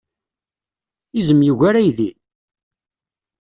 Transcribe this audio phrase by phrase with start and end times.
[1.19, 2.09] Izem yugar aydi?